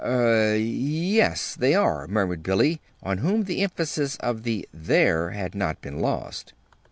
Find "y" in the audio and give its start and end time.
0.55-0.65